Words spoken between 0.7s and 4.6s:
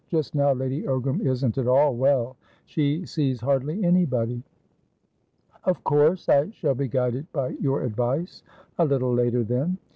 Ogram isn't at all well; she sees hardly anybody."